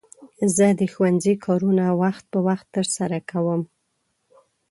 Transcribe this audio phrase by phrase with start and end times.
[0.55, 3.61] زه د ښوونځي کارونه وخت په وخت ترسره کوم.